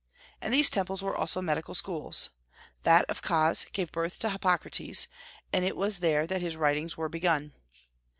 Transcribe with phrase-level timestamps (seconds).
[0.41, 2.31] And these temples were also medical schools.
[2.81, 5.07] That of Cos gave birth to Hippocrates,
[5.53, 7.53] and it was there that his writings were begun.